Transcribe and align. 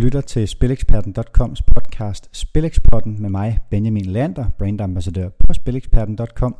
lytter 0.00 0.20
til 0.20 0.48
Spileksperten.coms 0.48 1.62
podcast 1.62 2.28
Spilekspotten 2.32 3.22
med 3.22 3.30
mig, 3.30 3.58
Benjamin 3.70 4.04
Lander, 4.04 4.44
brandambassadør 4.58 5.28
på 5.28 5.52
spileksperten.com. 5.52 6.56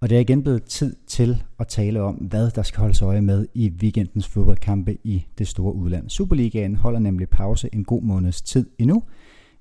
Og 0.00 0.10
det 0.10 0.16
er 0.16 0.20
igen 0.20 0.42
blevet 0.42 0.64
tid 0.64 0.96
til 1.06 1.42
at 1.58 1.68
tale 1.68 2.02
om, 2.02 2.14
hvad 2.14 2.50
der 2.50 2.62
skal 2.62 2.80
holdes 2.80 3.02
øje 3.02 3.20
med 3.20 3.46
i 3.54 3.72
weekendens 3.82 4.28
fodboldkampe 4.28 4.96
i 5.04 5.26
det 5.38 5.48
store 5.48 5.74
udland. 5.74 6.10
Superligaen 6.10 6.76
holder 6.76 7.00
nemlig 7.00 7.28
pause 7.28 7.68
en 7.72 7.84
god 7.84 8.02
måneds 8.02 8.42
tid 8.42 8.66
endnu, 8.78 9.02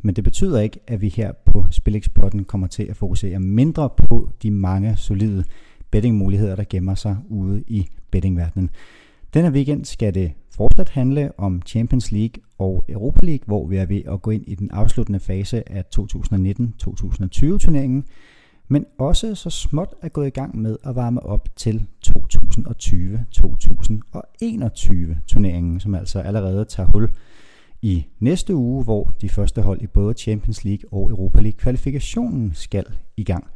men 0.02 0.16
det 0.16 0.24
betyder 0.24 0.60
ikke, 0.60 0.80
at 0.88 1.02
vi 1.02 1.10
her 1.10 1.32
på 1.46 1.66
Spilexpotten 1.72 2.46
kommer 2.46 2.68
til 2.68 2.84
at 2.84 2.98
fokusere 2.98 3.40
mindre 3.40 3.90
på 3.90 4.30
de 4.44 4.52
mange 4.52 4.98
solide 4.98 5.44
bettingmuligheder, 5.92 6.56
der 6.56 6.64
gemmer 6.70 6.96
sig 6.96 7.18
ude 7.30 7.64
i 7.68 7.88
bettingverdenen. 8.12 8.70
Denne 9.34 9.52
weekend 9.52 9.86
skal 9.86 10.14
det 10.14 10.32
fortsat 10.56 10.90
handle 10.90 11.32
om 11.38 11.62
Champions 11.66 12.12
League 12.12 12.44
og 12.60 12.86
Europa 12.90 13.26
League, 13.26 13.46
hvor 13.46 13.68
vi 13.68 13.78
er 13.78 13.86
ved 13.86 14.02
at 14.08 14.22
gå 14.22 14.32
ind 14.32 14.44
i 14.48 14.56
den 14.56 14.72
afsluttende 14.72 15.20
fase 15.20 15.72
af 15.72 15.84
2019-2020 16.00 16.00
turneringen, 17.58 18.06
men 18.68 18.86
også 18.98 19.36
så 19.36 19.50
småt 19.50 19.96
er 20.02 20.10
gået 20.10 20.28
i 20.28 20.30
gang 20.30 20.62
med 20.62 20.78
at 20.84 20.96
varme 20.96 21.24
op 21.24 21.50
til 21.56 21.86
2020-2021 22.08 22.12
turneringen, 25.28 25.80
som 25.80 25.96
altså 25.96 26.20
allerede 26.20 26.66
tager 26.66 26.90
hul 26.94 27.10
i 27.82 28.06
næste 28.20 28.56
uge, 28.56 28.84
hvor 28.84 29.12
de 29.22 29.30
første 29.30 29.62
hold 29.62 29.82
i 29.82 29.88
både 29.88 30.14
Champions 30.14 30.66
League 30.66 30.94
og 30.94 31.10
Europa 31.10 31.42
League 31.42 31.58
kvalifikationen 31.58 32.54
skal 32.54 32.86
i 33.18 33.24
gang. 33.24 33.48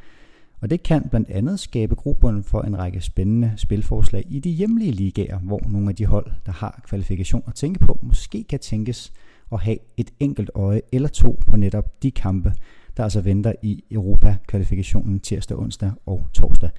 Og 0.64 0.70
det 0.70 0.84
kan 0.84 1.10
blandt 1.10 1.30
andet 1.30 1.60
skabe 1.60 1.96
grobund 1.96 2.44
for 2.44 2.62
en 2.62 2.78
række 2.78 3.02
spændende 3.02 3.54
spilforslag 3.58 4.24
i 4.30 4.40
de 4.40 4.50
hjemlige 4.50 4.92
ligaer, 4.92 5.40
hvor 5.40 5.62
nogle 5.70 5.90
af 5.90 5.96
de 5.96 6.06
hold, 6.06 6.32
der 6.46 6.52
har 6.52 6.82
kvalifikation 6.88 7.44
at 7.48 7.56
tænke 7.56 7.80
på, 7.80 8.00
måske 8.02 8.44
kan 8.44 8.60
tænkes 8.60 9.14
at 9.52 9.60
have 9.60 9.78
et 9.98 10.12
enkelt 10.20 10.52
øje 10.56 10.82
eller 10.92 11.10
to 11.10 11.40
på 11.48 11.58
netop 11.58 12.04
de 12.04 12.12
kampe, 12.12 12.54
der 12.98 13.04
altså 13.04 13.22
venter 13.22 13.54
i 13.62 13.84
Europa-kvalifikationen 13.92 15.20
tirsdag, 15.20 15.60
onsdag 15.60 15.92
og 16.06 16.28
torsdag. 16.34 16.70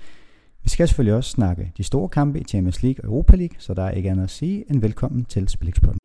Vi 0.62 0.68
skal 0.68 0.88
selvfølgelig 0.88 1.14
også 1.14 1.30
snakke 1.30 1.72
de 1.76 1.82
store 1.82 2.08
kampe 2.08 2.40
i 2.40 2.44
Champions 2.44 2.82
League 2.82 3.04
og 3.04 3.08
Europa 3.08 3.36
League, 3.36 3.56
så 3.58 3.74
der 3.74 3.82
er 3.82 3.90
ikke 3.90 4.10
andet 4.10 4.24
at 4.24 4.30
sige 4.30 4.64
end 4.70 4.80
velkommen 4.80 5.24
til 5.24 5.48
Spilexporten. 5.48 5.98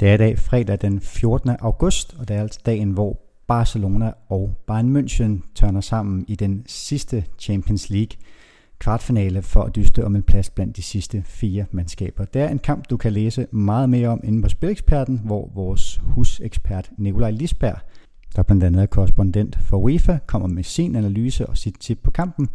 Det 0.00 0.08
er 0.08 0.14
i 0.14 0.16
dag 0.16 0.38
fredag 0.38 0.78
den 0.80 1.00
14. 1.00 1.50
august, 1.60 2.14
og 2.18 2.28
det 2.28 2.36
er 2.36 2.40
altså 2.40 2.60
dagen, 2.66 2.90
hvor 2.90 3.18
Barcelona 3.48 4.12
og 4.28 4.56
Bayern 4.66 4.96
München 4.96 5.52
tørner 5.54 5.80
sammen 5.80 6.24
i 6.28 6.34
den 6.34 6.64
sidste 6.66 7.24
Champions 7.38 7.90
League 7.90 8.18
kvartfinale 8.78 9.42
for 9.42 9.62
at 9.62 9.76
dyste 9.76 10.04
om 10.04 10.16
en 10.16 10.22
plads 10.22 10.50
blandt 10.50 10.76
de 10.76 10.82
sidste 10.82 11.22
fire 11.26 11.64
mandskaber. 11.70 12.24
Det 12.24 12.42
er 12.42 12.48
en 12.48 12.58
kamp, 12.58 12.90
du 12.90 12.96
kan 12.96 13.12
læse 13.12 13.46
meget 13.50 13.88
mere 13.90 14.08
om 14.08 14.20
inde 14.24 14.42
på 14.42 14.48
Spileksperten, 14.48 15.20
hvor 15.24 15.50
vores 15.54 16.00
husekspert 16.02 16.90
Nikolaj 16.98 17.30
Lisberg, 17.30 17.78
der 18.36 18.42
blandt 18.42 18.64
andet 18.64 18.82
er 18.82 18.86
korrespondent 18.86 19.58
for 19.62 19.76
UEFA, 19.76 20.18
kommer 20.26 20.48
med 20.48 20.64
sin 20.64 20.96
analyse 20.96 21.46
og 21.46 21.58
sit 21.58 21.76
tip 21.80 21.98
på 22.02 22.10
kampen, 22.10 22.48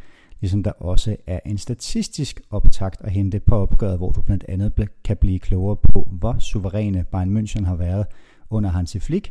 ligesom 0.46 0.64
der 0.64 0.72
også 0.72 1.16
er 1.28 1.40
en 1.46 1.58
statistisk 1.58 2.42
optakt 2.50 3.02
at 3.02 3.12
hente 3.12 3.40
på 3.40 3.56
opgøret, 3.56 3.98
hvor 3.98 4.12
du 4.12 4.22
blandt 4.22 4.46
andet 4.48 4.90
kan 5.04 5.18
blive 5.18 5.40
klogere 5.40 5.76
på, 5.76 6.10
hvor 6.12 6.36
suveræne 6.40 7.06
Bayern 7.12 7.38
München 7.38 7.66
har 7.66 7.76
været 7.76 8.06
under 8.50 8.70
Hansi 8.70 9.00
Flick, 9.00 9.30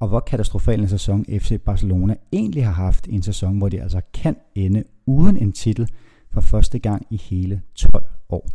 og 0.00 0.08
hvor 0.08 0.20
katastrofal 0.20 0.80
en 0.80 0.88
sæson 0.88 1.24
FC 1.24 1.60
Barcelona 1.60 2.14
egentlig 2.32 2.64
har 2.64 2.72
haft 2.72 3.06
i 3.06 3.14
en 3.14 3.22
sæson, 3.22 3.58
hvor 3.58 3.68
de 3.68 3.82
altså 3.82 4.00
kan 4.14 4.36
ende 4.54 4.84
uden 5.06 5.36
en 5.36 5.52
titel 5.52 5.88
for 6.30 6.40
første 6.40 6.78
gang 6.78 7.06
i 7.10 7.16
hele 7.16 7.62
12 7.74 8.04
år. 8.28 8.48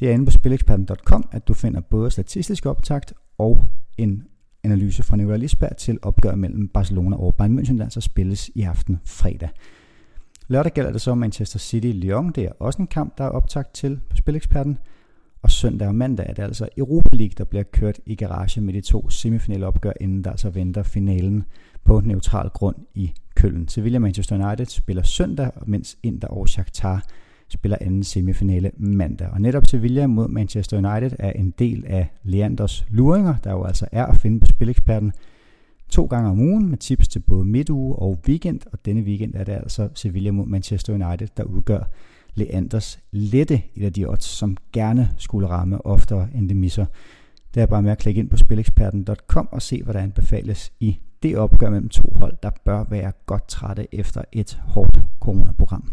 Det 0.00 0.08
er 0.08 0.12
inde 0.12 0.24
på 0.24 0.30
spileksperten.com, 0.30 1.28
at 1.32 1.48
du 1.48 1.54
finder 1.54 1.80
både 1.80 2.10
statistisk 2.10 2.66
optakt 2.66 3.12
og 3.38 3.64
en 3.98 4.24
analyse 4.64 5.02
fra 5.02 5.16
Nicolai 5.16 5.38
Lisberg 5.38 5.76
til 5.76 5.98
opgør 6.02 6.34
mellem 6.34 6.68
Barcelona 6.68 7.16
og 7.16 7.34
Bayern 7.34 7.58
München, 7.58 7.76
der 7.76 7.84
altså 7.84 8.00
spilles 8.00 8.50
i 8.54 8.62
aften 8.62 8.98
fredag. 9.04 9.48
Lørdag 10.48 10.72
gælder 10.72 10.92
det 10.92 11.00
så 11.00 11.14
Manchester 11.14 11.58
City-Lyon. 11.58 12.32
Det 12.32 12.44
er 12.44 12.52
også 12.58 12.82
en 12.82 12.86
kamp, 12.86 13.18
der 13.18 13.24
er 13.24 13.28
optagt 13.28 13.74
til 13.74 14.00
på 14.10 14.16
Spileksperten. 14.16 14.78
Og 15.42 15.50
søndag 15.50 15.88
og 15.88 15.94
mandag 15.94 16.26
er 16.28 16.34
det 16.34 16.42
altså 16.42 16.68
Europa 16.76 17.16
League, 17.16 17.34
der 17.38 17.44
bliver 17.44 17.62
kørt 17.62 18.00
i 18.06 18.14
garage 18.14 18.60
med 18.60 18.74
de 18.74 18.80
to 18.80 19.10
semifinale 19.10 19.66
opgør, 19.66 19.92
inden 20.00 20.24
der 20.24 20.30
altså 20.30 20.50
venter 20.50 20.82
finalen 20.82 21.44
på 21.84 22.00
neutral 22.00 22.48
grund 22.48 22.76
i 22.94 23.12
Køln. 23.34 23.68
Sevilla 23.68 23.98
Manchester 23.98 24.46
United 24.46 24.66
spiller 24.66 25.02
søndag, 25.02 25.50
mens 25.66 25.96
Inter 26.02 26.28
og 26.28 26.48
Shakhtar 26.48 27.02
spiller 27.48 27.78
anden 27.80 28.04
semifinale 28.04 28.70
mandag. 28.76 29.28
Og 29.28 29.40
netop 29.40 29.66
Sevilla 29.66 30.06
mod 30.06 30.28
Manchester 30.28 30.76
United 30.76 31.16
er 31.18 31.30
en 31.30 31.54
del 31.58 31.84
af 31.86 32.08
Leanders 32.22 32.86
luringer, 32.90 33.34
der 33.44 33.52
jo 33.52 33.64
altså 33.64 33.86
er 33.92 34.06
at 34.06 34.20
finde 34.20 34.40
på 34.40 34.46
Spileksperten 34.46 35.12
to 35.94 36.06
gange 36.06 36.30
om 36.30 36.40
ugen 36.40 36.68
med 36.68 36.78
tips 36.78 37.08
til 37.08 37.20
både 37.20 37.44
midtuge 37.44 37.96
og 37.96 38.18
weekend, 38.28 38.60
og 38.72 38.84
denne 38.84 39.02
weekend 39.02 39.34
er 39.34 39.44
det 39.44 39.52
altså 39.52 39.88
Sevilla 39.94 40.30
mod 40.30 40.46
Manchester 40.46 40.92
United, 40.92 41.28
der 41.36 41.44
udgør 41.44 41.90
Leanders 42.34 42.98
lette 43.10 43.62
et 43.74 43.84
af 43.84 43.92
de 43.92 44.06
odds, 44.06 44.24
som 44.24 44.56
gerne 44.72 45.10
skulle 45.18 45.48
ramme 45.48 45.86
oftere 45.86 46.28
end 46.34 46.48
det 46.48 46.56
misser. 46.56 46.86
Det 47.54 47.62
er 47.62 47.66
bare 47.66 47.82
med 47.82 47.90
at 47.90 47.98
klikke 47.98 48.18
ind 48.18 48.30
på 48.30 48.36
spileksperten.com 48.36 49.48
og 49.52 49.62
se, 49.62 49.82
hvad 49.82 49.94
der 49.94 50.00
anbefales 50.00 50.72
i 50.80 50.98
det 51.22 51.36
opgør 51.36 51.70
mellem 51.70 51.88
to 51.88 52.12
hold, 52.14 52.36
der 52.42 52.50
bør 52.64 52.84
være 52.90 53.12
godt 53.26 53.48
trætte 53.48 53.86
efter 53.92 54.22
et 54.32 54.60
hårdt 54.66 55.00
coronaprogram. 55.20 55.92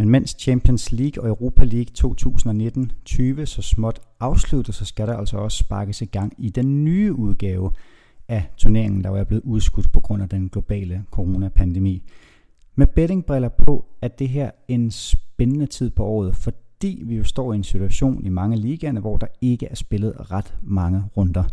Men 0.00 0.08
mens 0.08 0.36
Champions 0.38 0.92
League 0.92 1.22
og 1.22 1.28
Europa 1.28 1.64
League 1.64 1.92
2019-20 3.40 3.44
så 3.44 3.62
småt 3.62 4.00
afsluttes, 4.20 4.76
så 4.76 4.84
skal 4.84 5.06
der 5.06 5.16
altså 5.16 5.36
også 5.36 5.58
sparkes 5.58 6.02
i 6.02 6.04
gang 6.04 6.32
i 6.38 6.48
den 6.48 6.84
nye 6.84 7.12
udgave 7.12 7.72
af 8.28 8.44
turneringen, 8.56 9.04
der 9.04 9.10
er 9.10 9.24
blevet 9.24 9.42
udskudt 9.44 9.92
på 9.92 10.00
grund 10.00 10.22
af 10.22 10.28
den 10.28 10.48
globale 10.48 11.04
coronapandemi. 11.10 12.02
Med 12.74 12.86
bettingbriller 12.86 13.48
på, 13.48 13.84
at 14.02 14.18
det 14.18 14.28
her 14.28 14.50
en 14.68 14.90
spændende 14.90 15.66
tid 15.66 15.90
på 15.90 16.04
året, 16.04 16.36
fordi 16.36 17.02
vi 17.06 17.16
jo 17.16 17.24
står 17.24 17.52
i 17.52 17.56
en 17.56 17.64
situation 17.64 18.24
i 18.24 18.28
mange 18.28 18.56
ligaerne, 18.56 19.00
hvor 19.00 19.16
der 19.16 19.26
ikke 19.40 19.66
er 19.66 19.74
spillet 19.74 20.30
ret 20.30 20.54
mange 20.62 21.02
runder. 21.16 21.44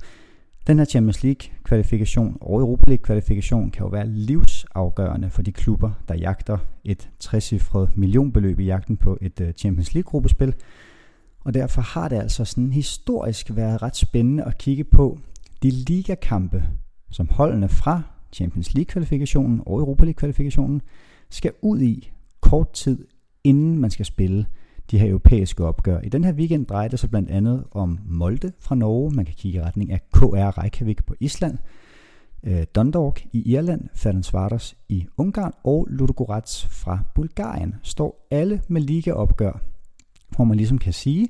Den 0.68 0.78
her 0.78 0.86
Champions 0.86 1.24
League 1.24 1.50
kvalifikation 1.64 2.38
og 2.42 2.60
Europa 2.60 2.84
League 2.88 3.04
kvalifikation 3.04 3.72
kan 3.72 3.84
jo 3.84 3.90
være 3.90 4.08
livsafgørende 4.08 5.30
for 5.30 5.42
de 5.42 5.52
klubber, 5.52 5.92
der 6.08 6.16
jagter 6.16 6.58
et 6.84 7.10
trecifret 7.20 7.98
millionbeløb 7.98 8.60
i 8.60 8.66
jagten 8.66 8.98
på 8.98 9.18
et 9.22 9.42
øh, 9.42 9.54
Champions 9.54 9.94
League 9.94 10.10
gruppespil. 10.10 10.54
Og 11.40 11.54
derfor 11.54 11.82
har 11.82 12.08
det 12.08 12.16
altså 12.16 12.46
sådan 12.46 12.72
historisk 12.72 13.56
været 13.56 13.82
ret 13.82 13.96
spændende 13.96 14.44
at 14.44 14.58
kigge 14.58 14.84
på 14.84 15.20
de 15.64 15.72
ligakampe, 15.72 16.64
som 17.12 17.28
holdene 17.30 17.70
fra 17.70 18.02
Champions 18.34 18.74
League 18.74 18.86
kvalifikationen 18.86 19.62
og 19.66 19.80
Europa 19.80 20.04
League 20.04 20.18
kvalifikationen 20.18 20.82
skal 21.30 21.52
ud 21.62 21.82
i 21.82 22.12
kort 22.42 22.74
tid 22.74 23.08
inden 23.44 23.80
man 23.80 23.92
skal 23.92 24.06
spille 24.06 24.46
de 24.92 25.00
her 25.00 25.09
europæiske 25.09 25.66
opgør. 25.66 26.00
I 26.00 26.09
den 26.09 26.24
her 26.24 26.34
weekend 26.34 26.66
drejer 26.66 26.88
det 26.88 27.00
sig 27.00 27.09
blandt 27.09 27.30
andet 27.30 27.64
om 27.72 28.00
Molde 28.06 28.52
fra 28.59 28.75
Norge. 28.75 29.12
Man 29.16 29.25
kan 29.25 29.36
kigge 29.38 29.59
i 29.59 29.62
retning 29.62 29.92
af 29.92 30.02
KR 30.14 30.64
Reykjavik 30.64 31.06
på 31.06 31.16
Island. 31.20 31.58
Øh, 32.44 32.66
Dundalk 32.75 33.25
i 33.34 33.52
Irland, 33.52 33.81
Ferencvaros 33.96 34.75
i 34.90 35.06
Ungarn 35.18 35.53
og 35.64 35.88
Ludogorets 35.90 36.68
fra 36.68 37.00
Bulgarien 37.16 37.75
står 37.84 38.28
alle 38.31 38.62
med 38.68 38.81
ligaopgør, 38.81 39.62
hvor 40.36 40.45
man 40.45 40.57
ligesom 40.57 40.78
kan 40.78 40.94
sige, 40.94 41.28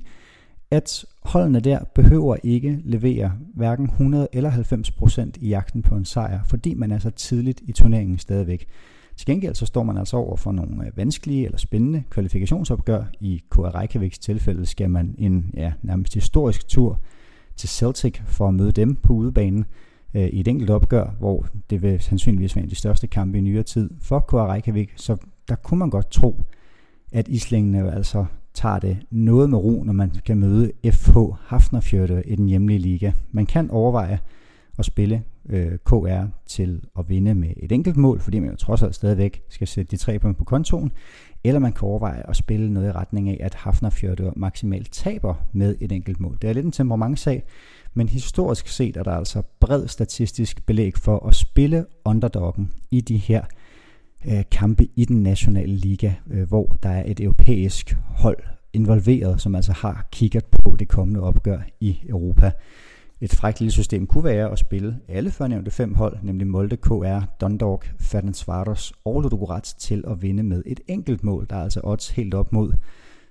at 0.70 1.04
holdene 1.22 1.60
der 1.60 1.84
behøver 1.94 2.36
ikke 2.42 2.80
levere 2.84 3.32
hverken 3.54 3.84
100 3.84 4.28
eller 4.32 4.50
90 4.50 4.90
procent 4.90 5.36
i 5.36 5.48
jagten 5.48 5.82
på 5.82 5.94
en 5.94 6.04
sejr, 6.04 6.44
fordi 6.44 6.74
man 6.74 6.90
er 6.90 6.98
så 6.98 7.10
tidligt 7.10 7.60
i 7.64 7.72
turneringen 7.72 8.18
stadigvæk. 8.18 8.66
Til 9.18 9.26
gengæld 9.26 9.54
så 9.54 9.66
står 9.66 9.82
man 9.82 9.96
altså 9.96 10.16
over 10.16 10.36
for 10.36 10.52
nogle 10.52 10.86
øh, 10.86 10.96
vanskelige 10.96 11.44
eller 11.44 11.58
spændende 11.58 12.02
kvalifikationsopgør. 12.10 13.04
I 13.20 13.42
KR 13.50 13.74
Reykjaviks 13.74 14.18
tilfælde 14.18 14.66
skal 14.66 14.90
man 14.90 15.14
en 15.18 15.50
ja, 15.54 15.72
nærmest 15.82 16.14
historisk 16.14 16.68
tur 16.68 17.00
til 17.56 17.68
Celtic 17.68 18.20
for 18.26 18.48
at 18.48 18.54
møde 18.54 18.72
dem 18.72 18.94
på 18.94 19.12
udebanen 19.12 19.64
øh, 20.14 20.26
i 20.26 20.40
et 20.40 20.48
enkelt 20.48 20.70
opgør, 20.70 21.10
hvor 21.18 21.46
det 21.70 21.82
vil 21.82 22.00
sandsynligvis 22.00 22.56
være 22.56 22.62
en 22.62 22.66
af 22.66 22.70
de 22.70 22.76
største 22.76 23.06
kampe 23.06 23.38
i 23.38 23.40
nyere 23.40 23.62
tid 23.62 23.90
for 24.00 24.18
KR 24.18 24.52
Reykjavik. 24.52 24.92
Så 24.96 25.16
der 25.48 25.54
kunne 25.54 25.78
man 25.78 25.90
godt 25.90 26.10
tro, 26.10 26.40
at 27.12 27.28
islængene 27.28 27.92
altså 27.92 28.24
tager 28.54 28.78
det 28.78 28.98
noget 29.10 29.50
med 29.50 29.58
ro, 29.58 29.82
når 29.82 29.92
man 29.92 30.12
kan 30.24 30.38
møde 30.38 30.72
FH 30.90 31.16
Hafnarfjörður 31.48 32.22
i 32.24 32.36
den 32.36 32.46
hjemlige 32.46 32.78
liga. 32.78 33.12
Man 33.32 33.46
kan 33.46 33.70
overveje 33.70 34.18
at 34.78 34.84
spille 34.84 35.22
øh, 35.48 35.78
KR 35.84 36.24
til 36.46 36.80
at 36.98 37.08
vinde 37.08 37.34
med 37.34 37.48
et 37.56 37.72
enkelt 37.72 37.96
mål, 37.96 38.20
fordi 38.20 38.38
man 38.38 38.50
jo 38.50 38.56
trods 38.56 38.82
alt 38.82 38.94
stadigvæk 38.94 39.42
skal 39.48 39.66
sætte 39.66 39.90
de 39.90 39.96
tre 39.96 40.18
point 40.18 40.38
på 40.38 40.44
kontoen, 40.44 40.92
eller 41.44 41.60
man 41.60 41.72
kan 41.72 41.88
overveje 41.88 42.22
at 42.28 42.36
spille 42.36 42.72
noget 42.72 42.88
i 42.88 42.92
retning 42.92 43.28
af, 43.28 43.38
at 43.40 43.54
Hafnarfjörður 43.54 44.32
maksimalt 44.36 44.92
taber 44.92 45.34
med 45.52 45.76
et 45.80 45.92
enkelt 45.92 46.20
mål. 46.20 46.38
Det 46.42 46.50
er 46.50 46.54
lidt 46.54 46.66
en 46.66 46.72
temperamentsag, 46.72 47.42
men 47.94 48.08
historisk 48.08 48.68
set 48.68 48.96
er 48.96 49.02
der 49.02 49.12
altså 49.12 49.42
bred 49.60 49.88
statistisk 49.88 50.66
belæg 50.66 50.96
for 50.96 51.26
at 51.26 51.34
spille 51.34 51.86
underdoggen 52.04 52.72
i 52.90 53.00
de 53.00 53.16
her 53.16 53.42
øh, 54.28 54.44
kampe 54.50 54.88
i 54.96 55.04
den 55.04 55.22
nationale 55.22 55.76
liga, 55.76 56.12
øh, 56.30 56.48
hvor 56.48 56.76
der 56.82 56.88
er 56.88 57.02
et 57.06 57.20
europæisk 57.20 57.96
hold 58.04 58.38
involveret, 58.72 59.40
som 59.40 59.54
altså 59.54 59.72
har 59.72 60.08
kigget 60.12 60.44
på 60.44 60.76
det 60.78 60.88
kommende 60.88 61.20
opgør 61.20 61.58
i 61.80 61.98
Europa. 62.08 62.52
Et 63.20 63.30
frækt 63.30 63.60
lille 63.60 63.72
system 63.72 64.06
kunne 64.06 64.24
være 64.24 64.50
at 64.50 64.58
spille 64.58 64.98
alle 65.08 65.30
førnævnte 65.30 65.70
fem 65.70 65.94
hold, 65.94 66.18
nemlig 66.22 66.46
Molde, 66.46 66.76
KR, 66.76 67.24
Dundalk, 67.40 67.94
Ferdinand 68.00 68.92
og 69.04 69.20
Ludogorets 69.20 69.74
til 69.74 70.04
at 70.06 70.22
vinde 70.22 70.42
med 70.42 70.62
et 70.66 70.80
enkelt 70.88 71.24
mål. 71.24 71.46
Der 71.50 71.56
er 71.56 71.62
altså 71.62 71.80
odds 71.84 72.08
helt 72.08 72.34
op 72.34 72.52
mod 72.52 72.72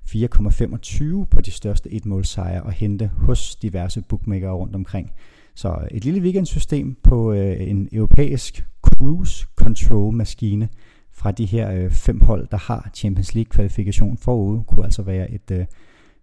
4,25 0.10 1.26
på 1.26 1.42
de 1.42 1.52
største 1.52 1.94
etmålsejre 1.94 2.64
og 2.64 2.72
hente 2.72 3.08
hos 3.08 3.56
diverse 3.56 4.02
bookmakere 4.10 4.54
rundt 4.54 4.76
omkring. 4.76 5.12
Så 5.56 5.88
et 5.92 6.06
lille 6.06 6.22
weekendsystem 6.22 6.96
på 7.04 7.34
øh, 7.34 7.70
en 7.70 7.90
europæisk 7.92 8.66
cruise 8.82 9.48
control 9.56 10.14
maskine 10.14 10.70
fra 11.12 11.32
de 11.32 11.46
her 11.46 11.72
øh, 11.72 11.92
fem 11.92 12.22
hold, 12.22 12.48
der 12.52 12.58
har 12.58 12.90
Champions 12.94 13.36
League 13.36 13.50
kvalifikation 13.50 14.18
forude, 14.18 14.64
kunne 14.68 14.86
altså 14.86 15.02
være 15.02 15.32
et 15.32 15.52
øh, 15.52 15.66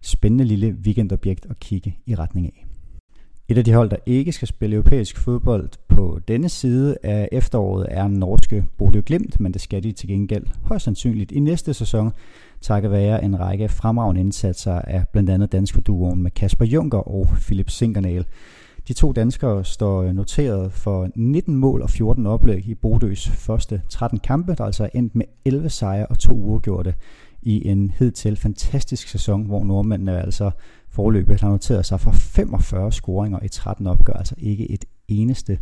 spændende 0.01 0.45
lille 0.45 0.77
weekendobjekt 0.85 1.45
at 1.49 1.59
kigge 1.59 1.97
i 2.05 2.15
retning 2.15 2.45
af. 2.45 2.64
Et 3.47 3.57
af 3.57 3.63
de 3.63 3.73
hold, 3.73 3.89
der 3.89 3.97
ikke 4.05 4.31
skal 4.31 4.47
spille 4.47 4.75
europæisk 4.75 5.17
fodbold 5.17 5.69
på 5.87 6.19
denne 6.27 6.49
side 6.49 6.97
af 7.03 7.29
efteråret, 7.31 7.87
er 7.89 8.07
norske 8.07 8.65
Bodø 8.77 9.01
Glimt, 9.05 9.39
men 9.39 9.53
det 9.53 9.61
skal 9.61 9.83
de 9.83 9.91
til 9.91 10.09
gengæld 10.09 10.45
højst 10.63 10.85
sandsynligt 10.85 11.31
i 11.31 11.39
næste 11.39 11.73
sæson, 11.73 12.11
takket 12.61 12.91
være 12.91 13.23
en 13.23 13.39
række 13.39 13.69
fremragende 13.69 14.21
indsatser 14.21 14.73
af 14.73 15.07
blandt 15.11 15.29
andet 15.29 15.51
dansk 15.51 15.87
duoen 15.87 16.23
med 16.23 16.31
Kasper 16.31 16.65
Junker 16.65 16.97
og 16.97 17.27
Philip 17.41 17.69
Sinkernal. 17.69 18.25
De 18.87 18.93
to 18.93 19.11
danskere 19.11 19.65
står 19.65 20.11
noteret 20.11 20.71
for 20.71 21.09
19 21.15 21.55
mål 21.55 21.81
og 21.81 21.89
14 21.89 22.25
oplæg 22.25 22.67
i 22.67 22.75
Bodøs 22.75 23.29
første 23.29 23.81
13 23.89 24.19
kampe, 24.19 24.55
der 24.57 24.63
altså 24.63 24.83
er 24.83 24.89
endt 24.93 25.15
med 25.15 25.25
11 25.45 25.69
sejre 25.69 26.05
og 26.05 26.19
to 26.19 26.33
uafgjorte 26.33 26.93
i 27.41 27.67
en 27.67 27.91
hidtil 27.99 28.35
fantastisk 28.35 29.07
sæson, 29.07 29.45
hvor 29.45 29.63
nordmændene 29.63 30.21
altså 30.21 30.51
forløbet 30.95 31.41
har 31.41 31.49
noteret 31.49 31.85
sig 31.85 31.99
for 31.99 32.11
45 32.11 32.91
scoringer 32.91 33.39
i 33.43 33.47
13 33.47 33.87
opgør, 33.87 34.13
altså 34.13 34.35
ikke 34.37 34.71
et 34.71 34.85
eneste 35.07 35.59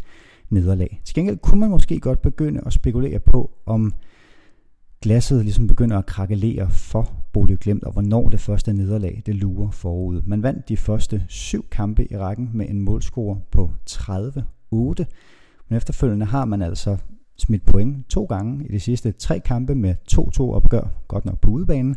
nederlag. 0.49 1.01
Til 1.05 1.15
gengæld 1.15 1.37
kunne 1.37 1.59
man 1.59 1.69
måske 1.69 1.99
godt 1.99 2.21
begynde 2.21 2.61
at 2.65 2.73
spekulere 2.73 3.19
på, 3.19 3.51
om 3.65 3.93
glasset 5.01 5.43
ligesom 5.43 5.67
begynder 5.67 5.97
at 5.97 6.05
krakelere 6.05 6.69
for 6.69 7.11
Bodø 7.33 7.55
Glemt, 7.61 7.83
og 7.83 7.91
hvornår 7.91 8.29
det 8.29 8.39
første 8.39 8.73
nederlag 8.73 9.23
det 9.25 9.35
lurer 9.35 9.71
forud. 9.71 10.21
Man 10.25 10.43
vandt 10.43 10.69
de 10.69 10.77
første 10.77 11.25
syv 11.27 11.65
kampe 11.71 12.11
i 12.11 12.17
rækken 12.17 12.49
med 12.53 12.69
en 12.69 12.81
målscore 12.81 13.41
på 13.51 13.71
30-8, 13.89 14.01
men 15.69 15.77
efterfølgende 15.77 16.25
har 16.25 16.45
man 16.45 16.61
altså 16.61 16.97
smidt 17.37 17.65
point 17.65 18.07
to 18.09 18.25
gange 18.25 18.65
i 18.65 18.71
de 18.71 18.79
sidste 18.79 19.11
tre 19.11 19.39
kampe 19.39 19.75
med 19.75 19.95
2-2 20.11 20.41
opgør, 20.41 20.87
godt 21.07 21.25
nok 21.25 21.39
på 21.39 21.51
udebanen, 21.51 21.95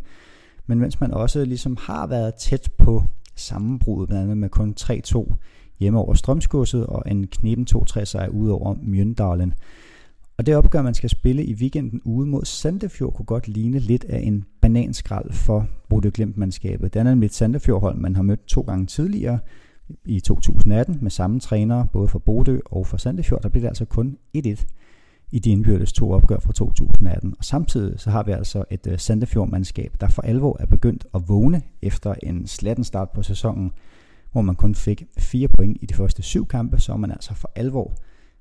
men 0.67 0.79
mens 0.79 1.01
man 1.01 1.13
også 1.13 1.45
ligesom 1.45 1.77
har 1.81 2.07
været 2.07 2.35
tæt 2.35 2.71
på 2.79 3.05
sammenbrud, 3.37 4.07
blandt 4.07 4.23
andet 4.23 4.39
med 4.39 4.49
kun 4.49 4.75
3-2 4.81 5.35
hjemme 5.81 5.99
over 5.99 6.15
Strømsgodset 6.15 6.87
og 6.87 7.03
en 7.07 7.27
knepen 7.27 7.67
2-3 7.77 8.05
sejr 8.05 8.29
ud 8.29 8.49
over 8.49 8.75
Mjøndalen. 8.83 9.55
Og 10.39 10.47
det 10.47 10.57
opgør, 10.57 10.83
man 10.83 10.95
skal 10.95 11.11
spille 11.11 11.45
i 11.45 11.55
weekenden 11.55 12.01
ude 12.05 12.27
mod 12.27 12.45
Sandefjord, 12.45 13.15
kunne 13.15 13.27
godt 13.27 13.49
ligne 13.49 13.79
lidt 13.79 14.05
af 14.05 14.21
en 14.21 14.45
bananskrald 14.61 15.33
for 15.33 15.67
Bodø 15.89 16.11
Glimt-mandskabet. 16.15 16.95
Det 16.95 17.01
er 17.01 17.05
nemlig 17.05 17.27
et 17.27 17.35
Sandefjord-hold, 17.35 17.99
man 17.99 18.17
har 18.17 18.23
mødt 18.23 18.47
to 18.47 18.61
gange 18.61 18.87
tidligere 18.87 19.39
i 20.05 20.21
2018 20.21 20.99
med 21.01 21.11
samme 21.11 21.41
trænere, 21.41 21.87
både 21.93 22.09
for 22.09 22.19
Bodø 22.19 22.59
og 22.65 22.87
for 22.87 22.97
Sandefjord. 22.97 23.43
Der 23.43 23.49
bliver 23.49 23.63
det 23.63 23.69
altså 23.69 23.85
kun 23.85 24.17
1-1 24.37 24.65
i 25.33 25.39
de 25.39 25.51
indbyrdes 25.51 25.93
to 25.93 26.11
opgør 26.13 26.39
fra 26.39 26.53
2018. 26.53 27.35
Og 27.39 27.45
samtidig 27.45 28.01
så 28.01 28.11
har 28.11 28.23
vi 28.23 28.33
altså 28.33 28.65
et 28.71 28.87
øh, 28.87 28.99
Sandefjord-mandskab, 28.99 29.97
der 30.01 30.09
for 30.09 30.23
alvor 30.23 30.57
er 30.61 30.67
begyndt 30.67 31.07
at 31.15 31.29
vågne 31.29 31.63
efter 31.83 32.15
en 32.23 32.47
slatten 32.47 32.85
start 32.85 33.11
på 33.11 33.23
sæsonen, 33.23 33.73
hvor 34.33 34.43
man 34.43 34.55
kun 34.55 34.75
fik 34.75 35.05
fire 35.19 35.49
point 35.49 35.79
i 35.81 35.87
de 35.87 35.95
første 35.95 36.23
syv 36.23 36.47
kampe, 36.47 36.79
så 36.79 36.93
er 36.93 36.97
man 36.97 37.11
altså 37.11 37.35
for 37.35 37.51
alvor 37.55 37.93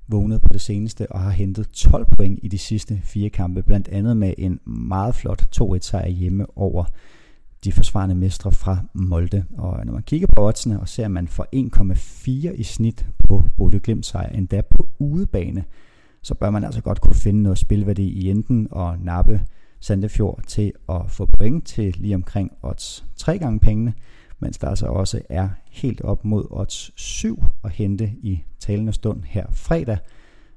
vågnet 0.08 0.40
på 0.40 0.48
det 0.52 0.60
seneste 0.60 1.12
og 1.12 1.20
har 1.20 1.30
hentet 1.30 1.68
12 1.68 2.06
point 2.16 2.38
i 2.42 2.48
de 2.48 2.58
sidste 2.58 3.00
fire 3.04 3.30
kampe, 3.30 3.62
blandt 3.62 3.88
andet 3.88 4.16
med 4.16 4.34
en 4.38 4.60
meget 4.66 5.14
flot 5.14 5.60
2-1 5.62 5.78
sejr 5.80 6.08
hjemme 6.08 6.46
over 6.58 6.84
de 7.64 7.72
forsvarende 7.72 8.14
mestre 8.14 8.52
fra 8.52 8.78
Molde. 8.94 9.44
Og 9.58 9.86
når 9.86 9.92
man 9.92 10.02
kigger 10.02 10.26
på 10.36 10.46
oddsene 10.46 10.80
og 10.80 10.88
ser 10.88 11.04
at 11.04 11.10
man 11.10 11.28
får 11.28 11.46
1,4 12.50 12.54
i 12.54 12.62
snit 12.62 13.06
på 13.28 13.42
Bodø 13.56 13.78
Glimt 13.82 14.06
sejr, 14.06 14.28
endda 14.28 14.60
på 14.60 14.88
udebane, 14.98 15.64
så 16.26 16.34
bør 16.34 16.50
man 16.50 16.64
altså 16.64 16.80
godt 16.82 17.00
kunne 17.00 17.14
finde 17.14 17.42
noget 17.42 17.58
spilværdi 17.58 18.08
i 18.08 18.30
enten 18.30 18.68
og 18.70 18.98
nappe 18.98 19.40
Sandefjord 19.80 20.40
til 20.46 20.72
at 20.88 21.00
få 21.08 21.26
point 21.38 21.66
til 21.66 21.96
lige 21.98 22.14
omkring 22.14 22.52
odds 22.62 23.04
3 23.16 23.38
gange 23.38 23.60
pengene, 23.60 23.94
mens 24.40 24.58
der 24.58 24.68
altså 24.68 24.86
også 24.86 25.20
er 25.30 25.48
helt 25.70 26.00
op 26.00 26.24
mod 26.24 26.46
odds 26.50 27.00
7 27.00 27.44
at 27.64 27.70
hente 27.70 28.12
i 28.22 28.44
talende 28.60 28.92
stund 28.92 29.22
her 29.24 29.46
fredag 29.52 29.98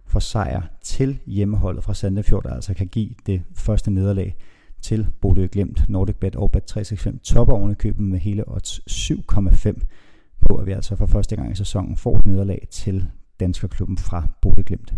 for 0.06 0.20
sejr 0.20 0.62
til 0.82 1.20
hjemmeholdet 1.26 1.84
fra 1.84 1.94
Sandefjord, 1.94 2.44
der 2.44 2.54
altså 2.54 2.74
kan 2.74 2.88
give 2.88 3.10
det 3.26 3.42
første 3.54 3.92
nederlag 3.92 4.36
til 4.82 5.08
Bodø 5.22 5.48
Glemt, 5.52 5.90
Nordic 5.90 6.16
Bet 6.16 6.36
og 6.36 6.50
Bet365 6.58 7.20
topper 7.24 7.54
oven 7.54 7.76
købet 7.76 8.06
med 8.06 8.20
hele 8.20 8.44
odds 8.48 8.80
7,5 8.92 9.86
på, 10.48 10.56
at 10.56 10.66
vi 10.66 10.72
altså 10.72 10.96
for 10.96 11.06
første 11.06 11.36
gang 11.36 11.52
i 11.52 11.56
sæsonen 11.56 11.96
får 11.98 12.18
et 12.18 12.26
nederlag 12.26 12.68
til 12.72 13.08
danskerklubben 13.40 13.98
fra 13.98 14.28
Bodø 14.42 14.62
Glimt. 14.66 14.94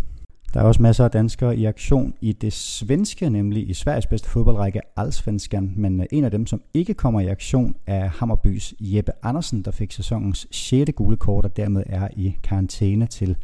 Der 0.54 0.60
er 0.60 0.64
også 0.64 0.82
masser 0.82 1.04
af 1.04 1.10
danskere 1.10 1.56
i 1.56 1.64
aktion 1.64 2.14
i 2.20 2.32
det 2.32 2.52
svenske, 2.52 3.30
nemlig 3.30 3.70
i 3.70 3.74
Sveriges 3.74 4.06
bedste 4.06 4.28
fodboldrække 4.28 4.80
Allsvenskan, 4.96 5.72
men 5.76 6.00
øh, 6.00 6.06
en 6.12 6.24
af 6.24 6.30
dem, 6.30 6.46
som 6.46 6.62
ikke 6.74 6.94
kommer 6.94 7.20
i 7.20 7.26
aktion, 7.26 7.74
er 7.86 8.08
Hammerbys 8.08 8.74
Jeppe 8.80 9.12
Andersen, 9.22 9.62
der 9.62 9.70
fik 9.70 9.92
sæsonens 9.92 10.46
6. 10.50 10.90
gule 10.96 11.16
kort 11.16 11.44
og 11.44 11.56
dermed 11.56 11.82
er 11.86 12.08
i 12.16 12.36
karantæne 12.42 13.06
til 13.06 13.36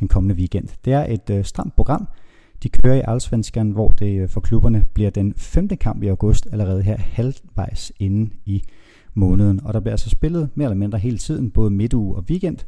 den 0.00 0.08
kommende 0.08 0.34
weekend. 0.34 0.68
Det 0.84 0.92
er 0.92 1.06
et 1.12 1.30
øh, 1.30 1.44
stramt 1.44 1.76
program. 1.76 2.08
De 2.62 2.68
kører 2.68 2.96
i 2.96 3.02
Allsvenskan, 3.04 3.70
hvor 3.70 3.88
det 3.88 4.20
øh, 4.20 4.28
for 4.28 4.40
klubberne 4.40 4.84
bliver 4.94 5.10
den 5.10 5.34
femte 5.36 5.76
kamp 5.76 6.02
i 6.02 6.08
august 6.08 6.48
allerede 6.52 6.82
her 6.82 6.96
halvvejs 6.96 7.92
inde 8.00 8.30
i 8.44 8.62
måneden. 9.14 9.60
Og 9.64 9.74
der 9.74 9.80
bliver 9.80 9.92
altså 9.92 10.10
spillet 10.10 10.50
mere 10.54 10.66
eller 10.66 10.78
mindre 10.78 10.98
hele 10.98 11.18
tiden, 11.18 11.50
både 11.50 11.70
midtuge 11.70 12.16
og 12.16 12.24
weekend, 12.30 12.58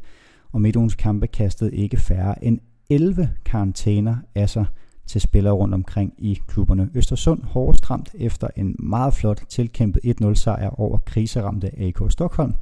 og 0.51 0.61
midtugens 0.61 0.95
kampe 0.95 1.27
kastede 1.27 1.75
ikke 1.75 1.97
færre 1.97 2.43
end 2.43 2.59
11 2.89 3.29
karantæner 3.45 4.15
af 4.35 4.49
sig 4.49 4.65
til 5.07 5.21
spillere 5.21 5.53
rundt 5.53 5.73
omkring 5.73 6.13
i 6.17 6.39
klubberne. 6.47 6.89
Østersund 6.93 7.43
hårdt 7.43 7.77
stramt 7.77 8.09
efter 8.13 8.47
en 8.55 8.75
meget 8.79 9.13
flot 9.13 9.41
tilkæmpet 9.49 10.01
1-0 10.21 10.33
sejr 10.33 10.69
over 10.69 10.97
kriseramte 10.97 11.79
AK 11.79 12.01
Stockholm, 12.09 12.53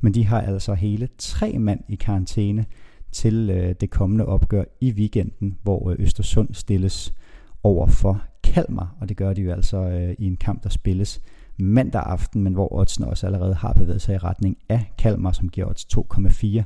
men 0.00 0.14
de 0.14 0.24
har 0.24 0.40
altså 0.40 0.74
hele 0.74 1.08
tre 1.18 1.58
mand 1.58 1.80
i 1.88 1.94
karantæne 1.94 2.64
til 3.12 3.50
øh, 3.50 3.74
det 3.80 3.90
kommende 3.90 4.26
opgør 4.26 4.64
i 4.80 4.92
weekenden, 4.92 5.58
hvor 5.62 5.90
øh, 5.90 5.96
Østersund 5.98 6.54
stilles 6.54 7.14
over 7.62 7.86
for 7.86 8.22
Kalmar, 8.42 8.96
og 9.00 9.08
det 9.08 9.16
gør 9.16 9.32
de 9.32 9.42
jo 9.42 9.52
altså 9.52 9.76
øh, 9.76 10.14
i 10.18 10.26
en 10.26 10.36
kamp, 10.36 10.62
der 10.62 10.68
spilles 10.68 11.22
mandag 11.58 12.02
aften, 12.02 12.42
men 12.42 12.52
hvor 12.52 12.72
oddsen 12.72 13.04
også 13.04 13.26
allerede 13.26 13.54
har 13.54 13.72
bevæget 13.72 14.02
sig 14.02 14.14
i 14.14 14.18
retning 14.18 14.56
af 14.68 14.92
Kalmar, 14.98 15.32
som 15.32 15.48
giver 15.48 15.66
odds 15.66 15.86
2,4 15.96 16.62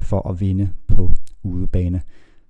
for 0.00 0.28
at 0.28 0.40
vinde 0.40 0.70
på 0.88 1.10
udebane. 1.42 2.02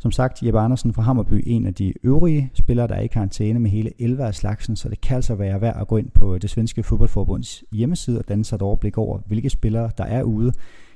Som 0.03 0.11
sagt, 0.11 0.43
Jeppe 0.43 0.61
Andersen 0.61 0.95
fra 0.95 1.03
Hammerby, 1.03 1.43
en 1.47 1.67
af 1.67 1.75
de 1.75 1.93
øvrige 2.03 2.51
spillere, 2.55 2.89
der 2.89 2.95
er 2.95 3.01
i 3.01 3.07
karantæne 3.07 3.59
med 3.59 3.71
hele 3.71 3.91
11 3.99 4.25
af 4.25 4.35
slagsen, 4.35 4.77
så 4.77 4.89
det 4.89 5.01
kan 5.01 5.17
altså 5.17 5.35
være 5.35 5.61
værd 5.61 5.81
at 5.81 5.89
gå 5.89 5.97
ind 5.97 6.11
på 6.11 6.39
det 6.39 6.51
svenske 6.51 6.83
fodboldforbunds 6.83 7.65
hjemmeside 7.73 8.19
og 8.19 8.29
danne 8.29 8.45
sig 8.45 8.57
et 8.57 8.63
overblik 8.63 8.99
over, 8.99 9.19
hvilke 9.27 9.51
spillere 9.51 9.91
der 9.99 10.05
er 10.05 10.23
ude. 10.23 10.53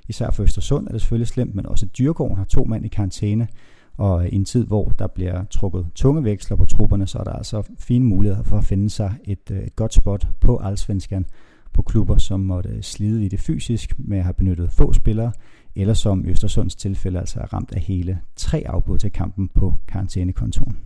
Især 0.09 0.31
for 0.31 0.43
Østersund 0.43 0.87
er 0.87 0.93
det 0.93 1.01
selvfølgelig 1.01 1.29
slemt, 1.29 1.55
men 1.55 1.67
også 1.67 1.87
Dyrgården 1.87 2.37
har 2.37 2.45
to 2.45 2.65
mand 2.65 2.85
i 2.85 2.89
karantæne, 2.89 3.49
og 3.97 4.29
i 4.29 4.35
en 4.35 4.45
tid, 4.45 4.67
hvor 4.67 4.89
der 4.89 5.07
bliver 5.07 5.45
trukket 5.45 5.87
tunge 5.95 6.25
veksler 6.25 6.57
på 6.57 6.65
trupperne, 6.65 7.07
så 7.07 7.19
er 7.19 7.25
der 7.25 7.33
altså 7.33 7.63
fine 7.79 8.05
muligheder 8.05 8.43
for 8.43 8.59
at 8.59 8.65
finde 8.65 8.91
sig 8.91 9.15
et, 9.25 9.51
øh, 9.51 9.59
et 9.59 9.77
godt 9.77 9.95
spot 9.95 10.27
på 10.41 10.57
Allsvenskan 10.57 11.27
på 11.73 11.83
klubber, 11.83 12.17
som 12.17 12.41
måtte 12.41 12.83
slide 12.83 13.25
i 13.25 13.29
det 13.29 13.41
fysisk 13.41 13.95
med 13.99 14.19
at 14.19 14.25
have 14.25 14.35
benyttet 14.35 14.73
få 14.73 14.93
spillere, 14.93 15.33
eller 15.77 15.95
som 15.95 16.25
Østersunds 16.27 16.77
tilfælde 16.77 17.19
altså 17.19 17.41
er 17.41 17.53
ramt 17.55 17.73
af 17.73 17.81
hele 17.81 18.21
tre 18.37 18.63
afbud 18.67 18.99
til 18.99 19.13
kampen 19.13 19.49
på 19.49 19.75
karantænekontoren. 19.89 20.77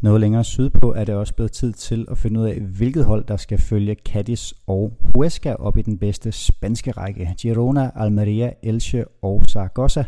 Noget 0.00 0.20
længere 0.20 0.44
sydpå 0.44 0.92
er 0.92 1.04
det 1.04 1.14
også 1.14 1.34
blevet 1.34 1.52
tid 1.52 1.72
til 1.72 2.06
at 2.10 2.18
finde 2.18 2.40
ud 2.40 2.46
af, 2.46 2.60
hvilket 2.60 3.04
hold 3.04 3.24
der 3.24 3.36
skal 3.36 3.58
følge 3.58 3.96
Cadiz 4.04 4.52
og 4.66 4.92
Huesca 5.00 5.54
op 5.54 5.76
i 5.76 5.82
den 5.82 5.98
bedste 5.98 6.32
spanske 6.32 6.90
række. 6.90 7.34
Girona, 7.38 7.90
Almeria, 7.94 8.50
Elche 8.62 9.04
og 9.22 9.42
Zaragoza. 9.48 10.04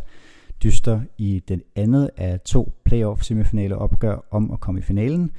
dyster 0.63 1.01
i 1.19 1.43
den 1.49 1.63
andet 1.77 2.11
af 2.17 2.41
to 2.41 2.73
playoff 2.85 3.23
semifinale 3.23 3.77
opgør 3.77 4.25
om 4.31 4.51
at 4.51 4.61
komme 4.61 4.81
i 4.81 4.83
finalen, 4.83 5.31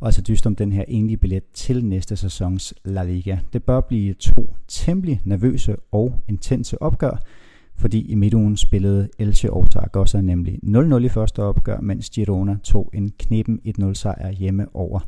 og 0.00 0.06
altså 0.06 0.22
dyster 0.22 0.50
om 0.50 0.56
den 0.56 0.72
her 0.72 0.84
enlige 0.88 1.16
billet 1.16 1.42
til 1.54 1.84
næste 1.84 2.16
sæsons 2.16 2.74
La 2.84 3.02
Liga. 3.02 3.38
Det 3.52 3.64
bør 3.64 3.80
blive 3.80 4.14
to 4.14 4.54
temmelig 4.68 5.20
nervøse 5.24 5.76
og 5.92 6.20
intense 6.28 6.82
opgør, 6.82 7.22
fordi 7.82 8.00
i 8.00 8.14
midtugen 8.14 8.56
spillede 8.56 9.08
Elche 9.18 9.52
og 9.52 9.66
Zaragoza 9.72 10.20
nemlig 10.20 10.58
0-0 10.64 10.96
i 10.96 11.08
første 11.08 11.42
opgør, 11.42 11.80
mens 11.80 12.10
Girona 12.10 12.56
tog 12.64 12.90
en 12.94 13.10
knepen 13.18 13.60
1-0 13.80 13.94
sejr 13.94 14.30
hjemme 14.30 14.66
over 14.74 15.00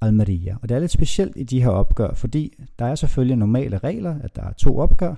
Almeria. 0.00 0.56
Og 0.62 0.68
det 0.68 0.74
er 0.74 0.78
lidt 0.78 0.90
specielt 0.90 1.32
i 1.36 1.42
de 1.42 1.62
her 1.62 1.68
opgør, 1.68 2.14
fordi 2.14 2.52
der 2.78 2.84
er 2.84 2.94
selvfølgelig 2.94 3.36
normale 3.36 3.78
regler, 3.78 4.14
at 4.20 4.36
der 4.36 4.42
er 4.42 4.52
to 4.52 4.78
opgør, 4.78 5.14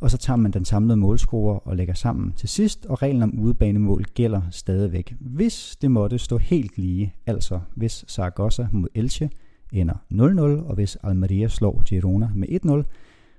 og 0.00 0.10
så 0.10 0.18
tager 0.18 0.36
man 0.36 0.50
den 0.50 0.64
samlede 0.64 0.96
målscore 0.96 1.58
og 1.58 1.76
lægger 1.76 1.94
sammen 1.94 2.32
til 2.36 2.48
sidst, 2.48 2.86
og 2.86 3.02
reglen 3.02 3.22
om 3.22 3.38
udebanemål 3.38 4.04
gælder 4.14 4.42
stadigvæk. 4.50 5.14
Hvis 5.20 5.76
det 5.82 5.90
måtte 5.90 6.18
stå 6.18 6.38
helt 6.38 6.78
lige, 6.78 7.14
altså 7.26 7.60
hvis 7.74 8.04
Saragossa 8.08 8.66
mod 8.72 8.88
Elche 8.94 9.30
ender 9.72 9.94
0-0, 10.14 10.68
og 10.68 10.74
hvis 10.74 10.96
Almeria 11.02 11.48
slår 11.48 11.82
Girona 11.82 12.28
med 12.34 12.48
1-0, 12.48 12.84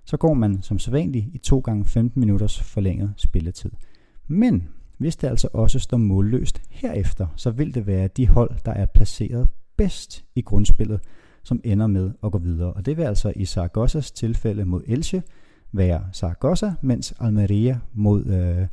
så 0.06 0.18
går 0.18 0.34
man 0.34 0.62
som 0.62 0.80
sædvanligt 0.80 1.26
i 1.34 1.38
2 1.38 1.60
gange 1.60 1.86
15 1.86 2.20
minutters 2.20 2.62
forlænget 2.62 3.14
spilletid. 3.18 3.72
Men 4.28 4.70
hvis 4.98 5.16
det 5.16 5.28
altså 5.28 5.48
også 5.54 5.80
står 5.80 5.98
målløst 5.98 6.62
herefter, 6.70 7.28
så 7.36 7.52
vil 7.52 7.74
det 7.74 7.88
være 7.88 8.08
de 8.08 8.28
hold, 8.28 8.52
der 8.66 8.72
er 8.72 8.86
placeret 8.86 9.50
bedst 9.78 10.26
i 10.36 10.42
grundspillet, 10.42 11.00
som 11.44 11.62
ender 11.64 11.88
med 11.88 12.12
at 12.24 12.32
gå 12.32 12.38
videre. 12.38 12.74
Og 12.74 12.86
det 12.86 12.98
vil 12.98 13.04
altså 13.04 13.34
i 13.36 13.46
Saragossas 13.46 14.12
tilfælde 14.12 14.66
mod 14.66 14.82
Elche 14.88 15.24
være 15.72 16.04
Saragossa, 16.12 16.72
mens 16.82 17.14
Almeria 17.20 17.80
mod 17.94 18.26
øh, 18.26 18.68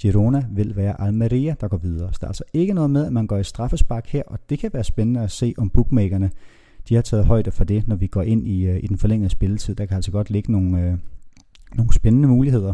Girona 0.00 0.46
vil 0.50 0.76
være 0.76 1.00
Almeria, 1.00 1.54
der 1.60 1.68
går 1.68 1.76
videre. 1.76 2.12
Så 2.12 2.18
der 2.20 2.26
er 2.26 2.28
altså 2.28 2.44
ikke 2.52 2.74
noget 2.74 2.90
med, 2.90 3.06
at 3.06 3.12
man 3.12 3.26
går 3.26 3.36
i 3.36 3.44
straffespark 3.44 4.06
her, 4.06 4.22
og 4.26 4.38
det 4.50 4.58
kan 4.58 4.70
være 4.72 4.84
spændende 4.84 5.20
at 5.20 5.30
se, 5.30 5.54
om 5.58 5.70
bookmakerne 5.70 6.30
de 6.88 6.94
har 6.94 7.02
taget 7.02 7.26
højde 7.26 7.50
for 7.50 7.64
det, 7.64 7.88
når 7.88 7.96
vi 7.96 8.06
går 8.06 8.22
ind 8.22 8.46
i, 8.46 8.66
øh, 8.66 8.80
i 8.82 8.86
den 8.86 8.98
forlængede 8.98 9.30
spilletid. 9.30 9.74
Der 9.74 9.86
kan 9.86 9.94
altså 9.94 10.10
godt 10.10 10.30
ligge 10.30 10.52
nogle, 10.52 10.80
øh, 10.80 10.98
nogle 11.74 11.94
spændende 11.94 12.28
muligheder 12.28 12.72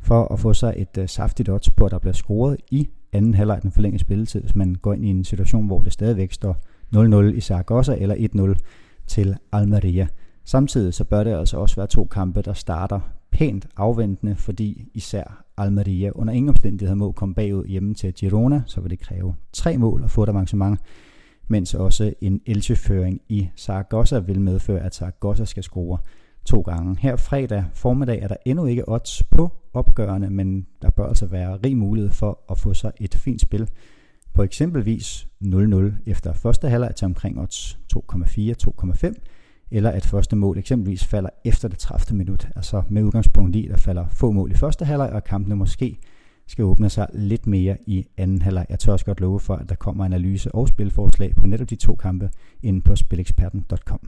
for 0.00 0.32
at 0.32 0.40
få 0.40 0.52
sig 0.52 0.74
et 0.76 0.98
øh, 0.98 1.08
saftigt 1.08 1.48
odds 1.48 1.70
på, 1.70 1.84
at 1.84 1.90
der 1.92 1.98
bliver 1.98 2.12
scoret 2.12 2.56
i 2.70 2.88
anden 3.12 3.34
halvleg 3.34 3.62
den 3.62 3.70
forlængede 3.70 4.00
spilletid, 4.00 4.40
hvis 4.40 4.54
man 4.54 4.74
går 4.74 4.92
ind 4.92 5.04
i 5.04 5.08
en 5.08 5.24
situation, 5.24 5.66
hvor 5.66 5.80
det 5.80 5.92
stadigvæk 5.92 6.32
står 6.32 6.56
0-0 6.94 7.36
i 7.36 7.40
Saragossa 7.40 7.94
eller 7.94 8.54
1-0 8.54 8.60
til 9.06 9.36
Almeria. 9.52 10.06
Samtidig 10.44 10.94
så 10.94 11.04
bør 11.04 11.24
det 11.24 11.34
altså 11.34 11.56
også 11.56 11.76
være 11.76 11.86
to 11.86 12.04
kampe, 12.04 12.42
der 12.42 12.52
starter 12.52 13.00
pænt 13.30 13.66
afventende, 13.76 14.36
fordi 14.36 14.88
især 14.94 15.44
Almeria 15.56 16.10
under 16.14 16.34
ingen 16.34 16.48
omstændigheder 16.48 16.94
må 16.94 17.12
komme 17.12 17.34
bagud 17.34 17.66
hjemme 17.66 17.94
til 17.94 18.14
Girona, 18.14 18.62
så 18.66 18.80
vil 18.80 18.90
det 18.90 19.00
kræve 19.00 19.34
tre 19.52 19.78
mål 19.78 20.04
at 20.04 20.10
få 20.10 20.22
et 20.22 20.28
avancement, 20.28 20.80
mens 21.48 21.74
også 21.74 22.12
en 22.20 22.40
elcheføring 22.46 23.20
i 23.28 23.48
Zaragoza 23.56 24.18
vil 24.18 24.40
medføre, 24.40 24.80
at 24.80 24.94
Zaragoza 24.94 25.44
skal 25.44 25.62
score 25.62 25.98
to 26.44 26.60
gange. 26.60 26.96
Her 27.00 27.16
fredag 27.16 27.64
formiddag 27.72 28.22
er 28.22 28.28
der 28.28 28.36
endnu 28.44 28.66
ikke 28.66 28.88
odds 28.88 29.22
på 29.22 29.52
opgørende, 29.72 30.30
men 30.30 30.66
der 30.82 30.90
bør 30.90 31.08
altså 31.08 31.26
være 31.26 31.58
rig 31.64 31.76
mulighed 31.76 32.10
for 32.10 32.40
at 32.50 32.58
få 32.58 32.74
sig 32.74 32.92
et 33.00 33.14
fint 33.14 33.40
spil 33.40 33.68
på 34.34 34.42
eksempelvis 34.42 35.28
0-0 35.44 35.76
efter 36.06 36.32
første 36.32 36.68
halvleg 36.68 36.94
til 36.94 37.04
omkring 37.04 37.40
odds 37.40 37.78
2,4-2,5, 37.96 39.12
eller 39.70 39.90
at 39.90 40.06
første 40.06 40.36
mål 40.36 40.58
eksempelvis 40.58 41.04
falder 41.04 41.30
efter 41.44 41.68
det 41.68 41.78
30. 41.78 42.16
minut, 42.18 42.48
altså 42.56 42.82
med 42.88 43.02
udgangspunkt 43.02 43.56
i, 43.56 43.66
at 43.66 43.70
der 43.70 43.76
falder 43.76 44.06
få 44.08 44.30
mål 44.30 44.50
i 44.50 44.54
første 44.54 44.84
halvleg, 44.84 45.10
og 45.12 45.24
kampene 45.24 45.56
måske 45.56 45.98
skal 46.48 46.64
åbne 46.64 46.90
sig 46.90 47.06
lidt 47.12 47.46
mere 47.46 47.76
i 47.86 48.06
anden 48.16 48.42
halvleg. 48.42 48.66
Jeg 48.70 48.78
tør 48.78 48.92
også 48.92 49.04
godt 49.04 49.20
love 49.20 49.40
for, 49.40 49.54
at 49.54 49.68
der 49.68 49.74
kommer 49.74 50.04
analyse 50.04 50.54
og 50.54 50.68
spilforslag 50.68 51.34
på 51.36 51.46
netop 51.46 51.70
de 51.70 51.76
to 51.76 51.94
kampe 51.94 52.30
inde 52.62 52.80
på 52.80 52.96
spileksperten.com. 52.96 54.00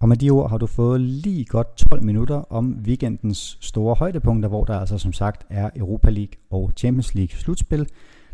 Og 0.00 0.08
med 0.08 0.16
de 0.16 0.30
ord 0.30 0.50
har 0.50 0.58
du 0.58 0.66
fået 0.66 1.00
lige 1.00 1.44
godt 1.44 1.76
12 1.76 2.02
minutter 2.02 2.52
om 2.52 2.78
weekendens 2.86 3.58
store 3.60 3.94
højdepunkter, 3.94 4.48
hvor 4.48 4.64
der 4.64 4.78
altså 4.78 4.98
som 4.98 5.12
sagt 5.12 5.46
er 5.50 5.70
Europa 5.76 6.10
League 6.10 6.34
og 6.50 6.72
Champions 6.76 7.14
League 7.14 7.36
slutspil, 7.38 7.86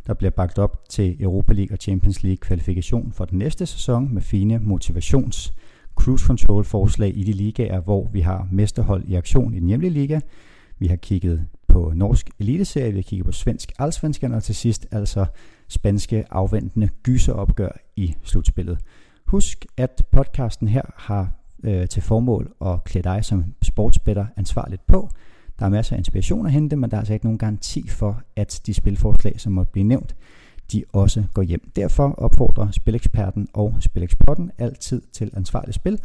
der 0.07 0.14
bliver 0.14 0.31
bagt 0.31 0.59
op 0.59 0.88
til 0.88 1.17
Europa 1.21 1.52
League 1.52 1.75
og 1.75 1.78
Champions 1.81 2.23
League 2.23 2.37
kvalifikation 2.37 3.12
for 3.12 3.25
den 3.25 3.38
næste 3.38 3.67
sæson 3.67 4.14
med 4.14 4.23
fine 4.23 4.59
motivations 4.59 5.55
cruise 5.95 6.26
control 6.26 6.64
forslag 6.64 7.17
i 7.17 7.23
de 7.23 7.33
ligaer, 7.33 7.81
hvor 7.81 8.09
vi 8.12 8.21
har 8.21 8.49
mesterhold 8.52 9.05
i 9.07 9.14
aktion 9.14 9.55
i 9.55 9.61
den 9.61 9.69
hjemlige 9.69 9.93
liga. 9.93 10.21
Vi 10.78 10.87
har 10.87 10.97
kigget 10.97 11.47
på 11.69 11.93
norsk 11.95 12.31
eliteserie, 12.39 12.93
vi 12.93 12.99
har 12.99 13.03
kigget 13.03 13.27
på 13.27 13.33
svensk 13.33 13.73
allsvenskan, 13.79 14.35
og 14.35 14.43
til 14.43 14.55
sidst 14.55 14.87
altså 14.91 15.27
spanske 15.69 16.25
afventende 16.31 16.89
gyseropgør 17.03 17.81
i 17.97 18.15
slutspillet. 18.23 18.79
Husk, 19.27 19.67
at 19.77 20.05
podcasten 20.13 20.69
her 20.69 20.83
har 20.97 21.33
øh, 21.65 21.89
til 21.89 22.03
formål 22.03 22.53
at 22.61 22.85
klæde 22.85 23.05
dig 23.05 23.25
som 23.25 23.45
sportsbetter 23.63 24.27
ansvarligt 24.37 24.87
på. 24.87 25.11
Der 25.59 25.67
er 25.67 25.71
masser 25.71 25.97
af 25.97 25.99
inspiration 25.99 26.47
at 26.47 26.53
hente, 26.53 26.77
men 26.77 26.91
der 26.91 26.97
er 26.97 27.01
altså 27.01 27.15
ikke 27.15 27.27
nogen 27.27 27.39
garanti 27.39 27.89
for, 27.89 28.23
at 28.37 28.61
de 28.67 28.75
spilforslag, 28.75 29.41
som 29.41 29.53
måtte 29.53 29.73
blive 29.73 29.85
nævnt, 29.85 30.17
de 30.73 30.85
også 30.93 31.25
går 31.35 31.43
hjem. 31.43 31.71
Derfor 31.77 32.13
opfordrer 32.13 32.71
Spileksperten 32.71 33.49
og 33.53 33.75
Spileksporten 33.81 34.51
altid 34.59 35.03
til 35.13 35.31
ansvarligt 35.37 35.75
spil, 35.75 35.99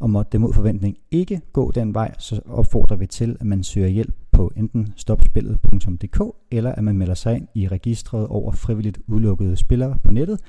og 0.00 0.10
måtte 0.10 0.32
det 0.32 0.40
mod 0.40 0.52
forventning 0.52 0.96
ikke 1.10 1.40
gå 1.52 1.70
den 1.70 1.94
vej, 1.94 2.14
så 2.18 2.40
opfordrer 2.46 2.96
vi 2.96 3.06
til, 3.06 3.36
at 3.40 3.46
man 3.46 3.62
søger 3.62 3.88
hjælp 3.88 4.14
på 4.32 4.52
enten 4.56 4.92
stopspillet.dk, 4.96 6.22
eller 6.50 6.72
at 6.72 6.84
man 6.84 6.96
melder 6.96 7.14
sig 7.14 7.36
ind 7.36 7.48
i 7.54 7.68
registret 7.68 8.26
over 8.26 8.52
frivilligt 8.52 8.98
udelukkede 9.06 9.56
spillere 9.56 9.98
på 10.04 10.12
nettet, 10.12 10.40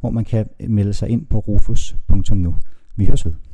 hvor 0.00 0.10
man 0.10 0.24
kan 0.24 0.48
melde 0.68 0.92
sig 0.92 1.08
ind 1.08 1.26
på 1.26 1.38
rufus.nu. 1.38 2.54
Vi 2.96 3.04
høres 3.04 3.26
ved. 3.26 3.49